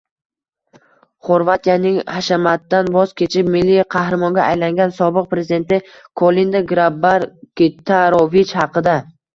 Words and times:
Xorvatiyaning 1.27 1.99
hashamatdan 2.13 2.89
voz 2.97 3.13
kechib, 3.23 3.53
milliy 3.57 3.83
qahramonga 3.97 4.43
aylangan 4.47 4.97
sobiq 5.03 5.31
prezidenti— 5.37 5.83
Kolinda 6.25 6.67
Grabar-Kitarovich 6.75 8.61
haqida 8.65 9.03